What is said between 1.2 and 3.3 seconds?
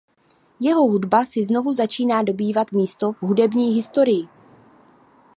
si znovu začíná dobývat místo v